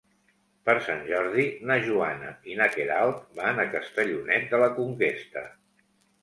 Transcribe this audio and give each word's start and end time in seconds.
Per 0.67 0.73
Sant 0.85 1.01
Jordi 1.09 1.43
na 1.71 1.77
Joana 1.87 2.31
i 2.53 2.57
na 2.61 2.69
Queralt 2.77 3.21
van 3.41 3.61
a 3.61 3.67
Castellonet 3.75 4.49
de 4.55 4.63
la 4.65 4.73
Conquesta. 4.81 5.47